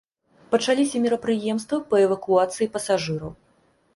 Пачаліся 0.53 1.01
мерапрыемствы 1.03 1.79
па 1.91 1.95
эвакуацыі 2.05 2.71
пасажыраў. 2.79 3.31